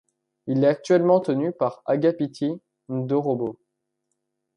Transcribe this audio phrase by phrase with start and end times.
[0.47, 2.59] Il est actuellement tenu par Agapiti
[2.89, 3.59] Ndorobo.